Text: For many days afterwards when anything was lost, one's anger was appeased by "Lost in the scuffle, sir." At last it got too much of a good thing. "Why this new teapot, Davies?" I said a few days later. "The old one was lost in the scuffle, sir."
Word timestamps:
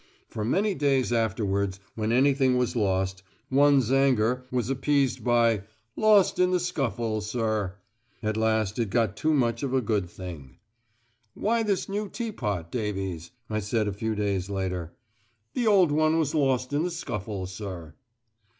For 0.29 0.43
many 0.43 0.73
days 0.73 1.13
afterwards 1.13 1.79
when 1.93 2.11
anything 2.11 2.57
was 2.57 2.75
lost, 2.75 3.21
one's 3.51 3.91
anger 3.91 4.45
was 4.49 4.67
appeased 4.71 5.23
by 5.23 5.61
"Lost 5.95 6.39
in 6.39 6.49
the 6.49 6.59
scuffle, 6.59 7.21
sir." 7.21 7.75
At 8.23 8.35
last 8.35 8.79
it 8.79 8.89
got 8.89 9.15
too 9.15 9.31
much 9.31 9.61
of 9.61 9.75
a 9.75 9.79
good 9.81 10.09
thing. 10.09 10.57
"Why 11.35 11.61
this 11.61 11.87
new 11.87 12.09
teapot, 12.09 12.71
Davies?" 12.71 13.29
I 13.47 13.59
said 13.59 13.87
a 13.87 13.93
few 13.93 14.15
days 14.15 14.49
later. 14.49 14.91
"The 15.53 15.67
old 15.67 15.91
one 15.91 16.17
was 16.17 16.33
lost 16.33 16.73
in 16.73 16.81
the 16.81 16.89
scuffle, 16.89 17.45
sir." 17.45 17.93